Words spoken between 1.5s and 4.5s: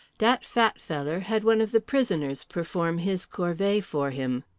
of the prisoners perform his corvée for him.